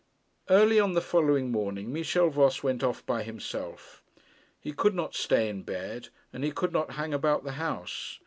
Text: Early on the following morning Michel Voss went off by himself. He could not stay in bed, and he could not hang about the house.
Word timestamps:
Early 0.49 0.79
on 0.79 0.93
the 0.93 0.99
following 1.01 1.51
morning 1.51 1.93
Michel 1.93 2.31
Voss 2.31 2.63
went 2.63 2.81
off 2.83 3.05
by 3.05 3.21
himself. 3.21 4.01
He 4.59 4.71
could 4.73 4.95
not 4.95 5.13
stay 5.13 5.47
in 5.47 5.61
bed, 5.61 6.07
and 6.33 6.43
he 6.43 6.49
could 6.51 6.71
not 6.73 6.93
hang 6.93 7.13
about 7.13 7.43
the 7.43 7.51
house. 7.61 8.17